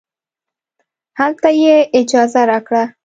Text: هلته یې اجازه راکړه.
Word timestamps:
هلته 1.19 1.49
یې 1.61 1.75
اجازه 1.99 2.41
راکړه. 2.49 2.83